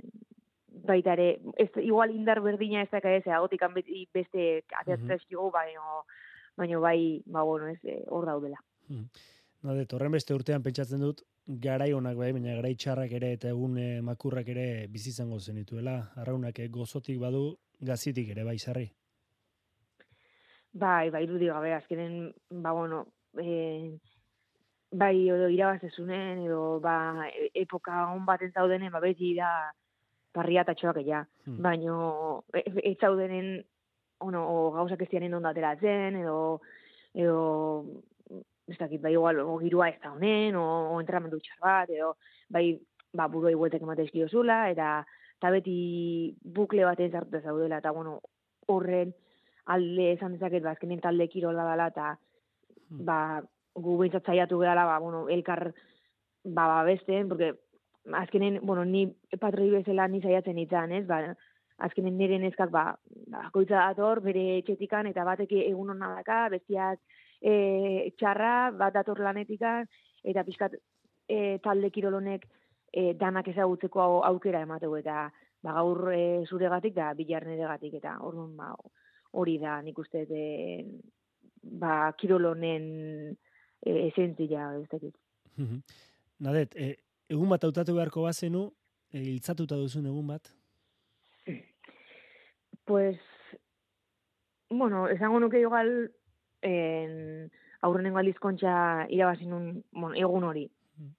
baita 0.73 1.13
ere 1.13 1.39
ez, 1.57 1.69
igual 1.77 2.15
indar 2.15 2.41
berdina 2.41 2.81
ez 2.81 2.89
da 2.89 2.99
ez 3.11 3.27
agotikan 3.27 3.73
beti 3.73 4.07
beste 4.13 4.63
ateatzen 4.79 5.19
baino 5.51 6.05
baino 6.57 6.81
bai 6.81 7.21
ba 7.25 7.43
bueno 7.43 7.67
ez 7.67 7.79
hor 8.07 8.25
daudela 8.25 8.57
mm. 8.89 9.05
Nade, 9.63 9.85
torren 9.87 10.11
beste 10.11 10.35
urtean 10.35 10.63
pentsatzen 10.63 10.99
dut, 10.99 11.21
garai 11.47 11.91
honak 11.93 12.17
bai, 12.17 12.31
baina 12.31 12.55
garai 12.55 12.75
txarrak 12.75 13.11
ere 13.11 13.33
eta 13.37 13.49
egun 13.49 13.77
e, 13.77 14.01
makurrak 14.01 14.47
ere 14.47 14.87
bizi 14.89 15.09
izango 15.09 15.39
zenituela. 15.39 16.13
Arraunak 16.15 16.59
e, 16.59 16.67
gozotik 16.67 17.19
badu 17.19 17.57
gazitik 17.81 18.29
ere 18.29 18.43
bai 18.43 18.57
sarri. 18.57 18.89
Bai, 20.73 21.09
bai, 21.11 21.27
du 21.27 21.37
gabe 21.37 21.73
azkenen 21.73 22.33
ba 22.49 22.71
bueno, 22.71 23.05
e, 23.37 23.91
bai 24.91 25.27
edo 25.29 25.49
irabazezunen 25.49 26.45
edo 26.45 26.79
ba 26.79 27.27
e, 27.27 27.49
epoka 27.61 28.07
on 28.13 28.25
baten 28.25 28.51
zaudenen 28.51 28.91
ba 28.91 28.99
beti 28.99 29.35
da 29.35 29.73
parria 30.31 30.63
ta 30.63 30.73
txoak 30.73 31.03
ja. 31.05 31.25
Hmm. 31.45 31.61
Baino 31.61 32.43
e, 32.53 32.63
ez 32.91 32.97
zaudenen 32.99 33.63
ono 34.19 34.47
o 34.47 34.71
gauzak 34.71 35.01
ez 35.01 35.09
dienen 35.09 35.33
ondateratzen 35.33 36.15
edo 36.21 36.61
edo 37.13 37.85
ez 38.67 38.77
dakit, 38.77 39.01
bai 39.01 39.13
igual, 39.13 39.39
o 39.39 39.57
girua 39.59 39.89
ez 39.89 39.99
da 40.01 40.13
honen, 40.13 40.55
o, 40.55 40.65
o 40.93 40.99
entramendu 41.01 41.39
txar 41.43 41.59
bat, 41.61 41.89
edo, 41.91 42.13
bai, 42.49 42.79
ba, 43.13 43.27
buru 43.27 43.51
iguetek 43.51 43.83
ematez 43.83 44.09
zula, 44.29 44.69
eta, 44.71 45.05
eta 45.37 45.51
beti 45.51 46.35
bukle 46.43 46.85
baten 46.85 47.11
zartu 47.11 47.41
zaudela, 47.41 47.77
eta, 47.77 47.91
bueno, 47.91 48.21
horren 48.67 49.13
alde 49.65 50.13
esan 50.13 50.37
dezaket, 50.37 50.63
ba, 50.63 50.71
azkenen 50.71 51.01
talde 51.01 51.27
kirola 51.27 51.65
dela, 51.71 51.87
eta, 51.87 52.17
hmm. 52.89 53.03
ba, 53.05 53.41
gu 53.75 53.97
bintzat 53.99 54.25
zaiatu 54.25 54.59
gara, 54.59 54.85
ba, 54.85 54.99
bueno, 54.99 55.27
elkar, 55.29 55.73
ba, 56.43 56.67
ba, 56.67 56.83
beste, 56.83 57.25
porque, 57.27 57.53
azkenen, 58.11 58.59
bueno, 58.63 58.85
ni 58.85 59.07
patroi 59.39 59.69
bezala 59.71 60.07
ni 60.07 60.21
saiatzen 60.21 60.57
itzan, 60.59 60.91
ez? 60.91 61.05
Ba, 61.07 61.35
azkenen 61.83 62.17
nire 62.17 62.39
neskak, 62.39 62.71
ba, 62.71 62.93
ba 63.31 63.49
koitza 63.51 63.79
dator, 63.79 64.21
bere 64.23 64.59
etxetikan, 64.59 65.07
eta 65.07 65.23
batek 65.27 65.51
egun 65.63 65.91
hona 65.95 66.13
daka, 66.17 66.47
bestiak 66.53 66.99
e, 67.43 68.13
txarra, 68.17 68.71
bat 68.79 68.95
dator 68.95 69.19
lanetikan, 69.19 69.87
eta 70.23 70.43
pixkat 70.47 70.77
e, 71.27 71.59
talde 71.63 71.91
kirolonek 71.91 72.47
e, 72.93 73.13
danak 73.19 73.49
ezagutzeko 73.51 74.23
aukera 74.29 74.63
emateu, 74.63 74.95
eta 74.99 75.27
ba, 75.63 75.75
gaur 75.79 76.11
e, 76.13 76.23
zuregatik 76.47 76.95
da 76.95 77.11
bilar 77.17 77.45
gatik, 77.45 77.99
eta 77.99 78.17
orduan 78.21 78.55
ba, 78.57 78.71
hori 79.33 79.57
da 79.59 79.81
nik 79.81 79.99
uste 79.99 80.25
de, 80.29 80.45
ba, 81.63 82.13
kirolonen 82.19 82.87
e, 83.81 84.07
esentzia, 84.07 84.71
ez 84.79 84.87
dakit. 84.91 85.15
Nadet, 86.43 86.75
e, 86.75 86.95
egun 87.33 87.51
bat 87.51 87.63
hautatu 87.63 87.95
beharko 87.97 88.27
bazenu, 88.27 88.67
e, 89.11 89.21
iltzatuta 89.35 89.77
duzun 89.79 90.07
egun 90.11 90.33
bat? 90.35 90.53
Pues, 92.85 93.19
bueno, 94.69 95.07
esango 95.07 95.39
nuke 95.39 95.61
igual, 95.61 96.11
en, 96.61 96.73
aurrenengo 97.83 98.21
aldizkontxa 98.21 98.73
irabazinun, 99.11 99.83
bueno, 99.91 100.15
egun 100.15 100.47
hori. 100.47 100.67
Mm. 100.97 101.11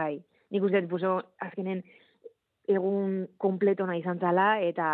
Bai, 0.00 0.12
nik 0.52 0.66
uste, 0.68 0.82
pues, 0.90 1.04
azkenen, 1.44 1.82
egun 2.68 3.22
kompleto 3.40 3.86
nahi 3.88 4.02
zantzala, 4.02 4.50
eta, 4.60 4.88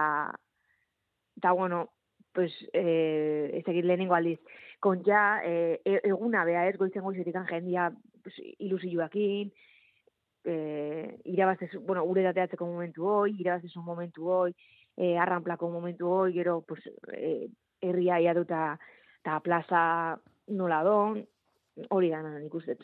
eta, 1.37 1.53
bueno, 1.53 1.89
pues, 2.35 2.55
eh, 2.73 3.51
ez 3.59 3.65
egit 3.67 3.87
lehenengo 3.87 4.15
aldiz, 4.15 4.39
kontxa, 4.85 5.41
eh, 5.47 5.81
e, 5.85 6.01
eguna 6.11 6.45
beha 6.45 6.67
ez, 6.69 6.77
goizen 6.79 7.03
goizetik 7.03 7.37
jendia 7.49 7.91
pues, 8.23 8.35
ilusioakin, 8.59 9.53
eh, 10.45 11.19
irabazte, 11.25 11.71
bueno, 11.87 12.05
ure 12.05 12.23
dateatzeko 12.23 12.67
momentu 12.67 13.09
hoi, 13.09 13.35
irabazte 13.39 13.69
momentu 13.81 14.29
hoi, 14.29 14.55
eh, 14.97 15.17
arranplako 15.19 15.71
momentu 15.71 16.09
hoi, 16.09 16.33
gero, 16.33 16.61
pues, 16.63 16.81
eh, 17.13 17.49
herria 17.81 18.21
ia 18.21 18.35
duta, 18.35 18.79
eta 19.21 19.41
plaza 19.41 20.21
nola 20.49 20.83
don, 20.85 21.19
hori 21.91 22.11
gana 22.13 22.39
nik 22.39 22.55
uste. 22.55 22.77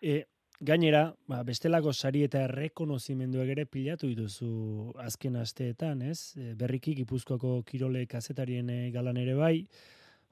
E, 0.00 0.22
gainera, 0.60 1.10
ba, 1.28 1.42
bestelako 1.44 1.92
sari 1.92 2.22
eta 2.26 2.42
errekonozimendu 2.46 3.42
ere 3.44 3.66
pilatu 3.66 4.08
dituzu 4.08 4.92
azken 5.02 5.36
asteetan, 5.36 6.02
ez? 6.02 6.36
E, 6.36 6.54
berriki 6.58 6.94
Gipuzkoako 7.02 7.60
kirole 7.68 8.06
kazetarien 8.06 8.70
e, 8.70 8.80
galan 8.94 9.16
ere 9.20 9.34
bai, 9.36 9.56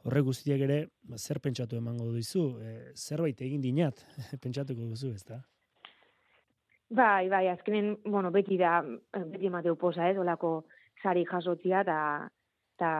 horre 0.04 0.20
guztiak 0.24 0.60
ere, 0.66 0.78
ba, 1.08 1.18
zer 1.18 1.40
pentsatu 1.44 1.80
emango 1.80 2.10
dizu, 2.12 2.46
e, 2.60 2.92
zerbait 2.94 3.40
egin 3.40 3.64
dinat, 3.64 4.04
pentsatuko 4.44 4.88
duzu, 4.92 5.14
ez 5.14 5.24
da? 5.28 5.40
Bai, 6.94 7.28
bai, 7.32 7.48
azkenen, 7.48 7.96
bueno, 8.04 8.30
beti 8.30 8.58
da, 8.60 8.78
beti 9.32 9.48
emateu 9.48 9.74
posa, 9.80 10.08
ez, 10.08 10.18
olako 10.20 10.60
sari 11.02 11.24
jasotzia, 11.28 11.80
eta, 11.82 11.96
ta, 12.78 12.92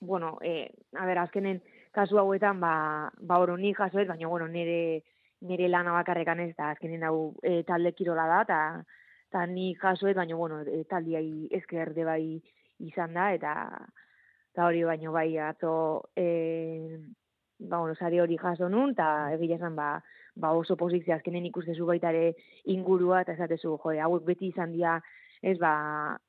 bueno, 0.00 0.36
e, 0.44 0.68
a 0.98 1.06
ber, 1.08 1.22
azkenen, 1.22 1.62
kasu 1.96 2.20
hauetan, 2.20 2.60
ba, 2.60 3.10
ba 3.16 3.38
oro 3.40 3.56
ni 3.56 3.72
jaso 3.74 3.98
ez, 3.98 4.06
baina, 4.08 4.28
bueno, 4.28 4.48
nire, 4.52 5.02
nire 5.48 5.68
lana 5.68 5.94
bakarrekan 5.96 6.42
ez, 6.44 6.52
da, 6.58 6.70
azkenen 6.74 7.06
hau 7.08 7.32
e, 7.42 7.62
talde 7.68 7.94
kirola 7.96 8.26
da, 8.28 8.40
eta, 8.44 8.60
ta 9.32 9.46
ni 9.48 9.72
jaso 9.80 10.10
ez, 10.10 10.16
baina, 10.18 10.36
bueno, 10.36 10.60
e, 10.60 10.84
taldiai 10.90 11.48
ezker 11.60 11.94
de 11.96 12.04
bai 12.04 12.24
izan 12.84 13.16
da, 13.16 13.30
eta, 13.32 13.54
eta 14.52 14.66
hori 14.68 14.84
baino 14.84 15.12
bai 15.12 15.30
atzo 15.40 15.72
e, 16.16 16.26
ba, 17.58 17.78
bueno, 17.78 17.94
sari 17.94 18.20
hori 18.20 18.36
jaso 18.40 18.68
nun, 18.68 18.92
eta 18.92 19.32
egia 19.38 19.56
esan 19.56 19.76
ba, 19.76 19.94
ba 20.36 20.52
oso 20.52 20.76
pozizio 20.76 21.16
azkenen 21.16 21.48
ikustezu 21.48 21.88
baita 21.88 22.12
ere 22.12 22.34
ingurua, 22.76 23.22
eta 23.24 23.38
esatezu, 23.38 23.78
jo, 23.80 23.96
hauek 24.04 24.28
beti 24.28 24.52
izan 24.52 24.76
dia, 24.76 24.98
ez 25.40 25.56
ba, 25.60 25.72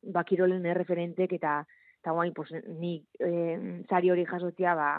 ba 0.03 0.23
kirolen 0.23 0.65
erreferentek, 0.65 1.35
eta 1.39 1.59
eta 1.97 2.13
guain, 2.13 2.31
pues, 2.31 2.53
ni 2.79 3.01
e, 3.19 3.31
sari 3.89 4.11
hori 4.13 4.23
jasotzia, 4.23 4.75
ba, 4.79 4.89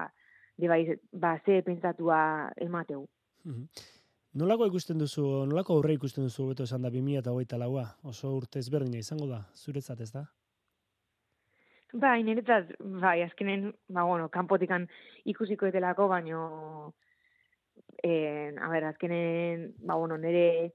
bai, 0.66 0.98
ba, 1.12 1.36
ze 1.44 1.62
pentsatua 1.62 2.50
emateu. 2.56 3.06
Nolako 4.38 4.66
ikusten 4.66 4.98
duzu, 4.98 5.22
nolako 5.48 5.78
aurre 5.78 5.94
ikusten 5.94 6.26
duzu 6.26 6.48
beto 6.50 6.66
esan 6.66 6.82
da 6.82 6.90
2000 6.90 7.40
eta 7.42 7.58
laua? 7.58 7.86
Oso 8.02 8.34
urte 8.36 8.58
ezberdina 8.58 8.98
izango 8.98 9.26
da, 9.30 9.44
zuretzat 9.54 10.00
ez 10.00 10.10
da? 10.12 10.26
Bai, 11.92 12.22
niretzat, 12.22 12.74
bai, 13.00 13.22
azkenen, 13.24 13.70
ba, 13.88 14.04
bueno, 14.04 14.28
kanpotikan 14.28 14.84
ikusiko 15.24 15.70
etelako, 15.70 16.08
baino, 16.08 16.42
eh, 18.04 18.52
a 18.60 18.68
ber, 18.68 18.84
azkenen, 18.90 19.72
ba, 19.80 19.94
bueno, 19.94 20.18
nire, 20.20 20.74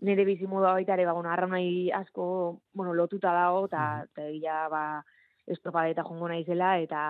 nire 0.00 0.24
bizi 0.24 0.48
moda 0.48 0.72
baita 0.72 0.94
ere, 0.94 1.04
ba, 1.04 1.12
bueno, 1.12 1.28
arra 1.30 1.50
nahi 1.52 1.90
asko, 1.92 2.62
bueno, 2.72 2.94
lotuta 2.94 3.34
dago, 3.36 3.66
eta, 3.68 4.06
eta 4.08 4.26
egia, 4.30 4.62
ba, 4.72 4.84
estropadeta 5.46 6.06
jongo 6.08 6.32
nahi 6.32 6.46
zela, 6.48 6.78
eta, 6.80 7.02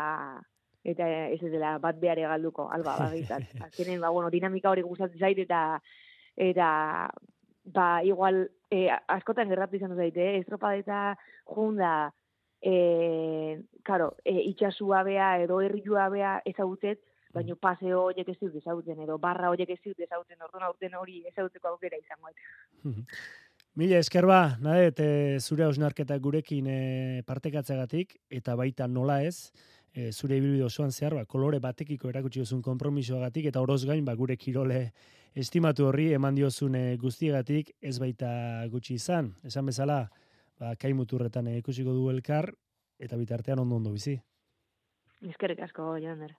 eta 0.84 1.06
ez 1.32 1.42
ez 1.42 1.50
dela 1.50 1.78
bat 1.80 1.98
behar 2.00 2.20
galduko, 2.20 2.68
alba, 2.70 2.96
ba, 2.98 3.10
Azkenen, 3.66 4.00
ba, 4.00 4.10
bueno, 4.10 4.30
dinamika 4.30 4.70
hori 4.70 4.82
gustatzen 4.84 5.18
zait, 5.18 5.38
eta, 5.38 5.80
eta, 6.36 6.68
ba, 7.64 7.86
igual, 8.04 8.50
eh, 8.70 8.90
askotan 9.08 9.48
gerratu 9.48 9.76
izan 9.76 9.96
zaite, 9.96 10.20
eh? 10.20 10.42
estropadeta 10.42 11.16
junda, 11.48 12.12
eh, 12.60 13.62
claro, 13.82 14.14
e, 14.24 14.36
itxasua 14.50 15.02
bea 15.04 15.38
edo 15.44 15.60
herriua 15.64 16.08
bea 16.12 16.36
ezagutzet, 16.44 17.00
baina 17.34 17.56
paseo 17.58 18.04
horiek 18.10 18.28
ez 18.30 18.38
dut 18.38 18.54
ezagutzen, 18.60 19.00
edo 19.02 19.16
barra 19.18 19.50
horiek 19.50 19.72
ez 19.74 19.80
dut 19.82 19.98
ezagutzen, 19.98 20.38
orduan 20.44 20.68
aurten 20.68 20.94
hori 20.94 21.24
ezagutzeko 21.32 21.72
aukera 21.72 21.98
izango. 21.98 22.30
Mila 23.74 23.98
esker 23.98 24.26
ba, 24.30 24.54
nadet, 24.62 25.00
zure 25.42 25.64
hausnarketa 25.66 26.14
gurekin 26.22 26.68
e, 26.70 27.22
partekatzegatik, 27.26 28.14
eta 28.30 28.54
baita 28.54 28.86
nola 28.86 29.18
ez, 29.26 29.50
e, 29.94 30.10
zure 30.12 30.36
ibilbide 30.36 30.66
osoan 30.66 30.92
zehar, 30.92 31.14
ba, 31.14 31.24
kolore 31.24 31.60
batekiko 31.62 32.10
erakutsi 32.10 32.42
duzun 32.42 32.62
kompromisoagatik, 32.62 33.48
eta 33.50 33.62
oroz 33.62 33.84
gain, 33.86 34.04
ba, 34.04 34.14
gure 34.18 34.36
kirole 34.36 34.90
estimatu 35.34 35.88
horri 35.88 36.10
eman 36.18 36.34
diozun 36.34 36.76
guztiegatik, 37.00 37.72
ez 37.80 37.96
baita 38.02 38.28
gutxi 38.70 38.98
izan. 38.98 39.32
Esan 39.44 39.66
bezala, 39.70 40.04
ba, 40.60 40.74
kai 40.76 40.92
muturretan 40.92 41.48
ikusiko 41.56 41.94
du 41.96 42.08
elkar, 42.10 42.52
eta 42.98 43.16
bitartean 43.16 43.62
ondo 43.62 43.80
ondo 43.80 43.94
bizi. 43.94 44.18
Ezkerrik 45.24 45.62
asko, 45.64 45.94
Joander. 46.02 46.34